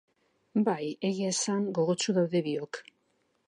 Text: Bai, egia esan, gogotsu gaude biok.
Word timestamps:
Bai, 0.69 0.87
egia 1.11 1.29
esan, 1.35 1.69
gogotsu 1.79 2.19
gaude 2.19 2.45
biok. 2.51 2.85